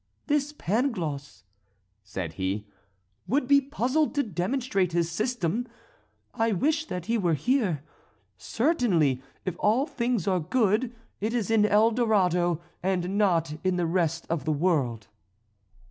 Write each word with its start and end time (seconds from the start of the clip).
"This 0.25 0.51
Pangloss," 0.51 1.43
said 2.03 2.33
he, 2.33 2.65
"would 3.27 3.47
be 3.47 3.61
puzzled 3.61 4.15
to 4.15 4.23
demonstrate 4.23 4.93
his 4.93 5.11
system. 5.11 5.67
I 6.33 6.53
wish 6.53 6.85
that 6.85 7.05
he 7.05 7.19
were 7.19 7.35
here. 7.35 7.83
Certainly, 8.35 9.21
if 9.45 9.55
all 9.59 9.85
things 9.85 10.27
are 10.27 10.39
good, 10.39 10.95
it 11.19 11.35
is 11.35 11.51
in 11.51 11.67
El 11.67 11.91
Dorado 11.91 12.59
and 12.81 13.15
not 13.15 13.59
in 13.63 13.75
the 13.75 13.85
rest 13.85 14.25
of 14.27 14.43
the 14.43 14.51
world." 14.51 15.07